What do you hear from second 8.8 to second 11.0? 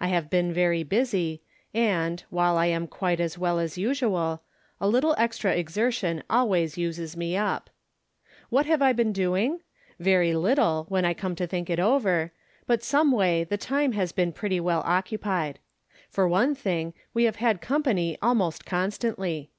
I been doing? Very little,